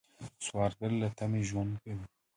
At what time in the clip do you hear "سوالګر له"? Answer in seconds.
0.45-1.07